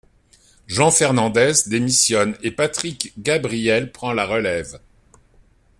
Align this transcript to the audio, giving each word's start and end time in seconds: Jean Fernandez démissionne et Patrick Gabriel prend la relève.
Jean 0.65 0.89
Fernandez 0.89 1.51
démissionne 1.67 2.35
et 2.41 2.49
Patrick 2.49 3.13
Gabriel 3.19 3.91
prend 3.91 4.13
la 4.13 4.25
relève. 4.25 4.79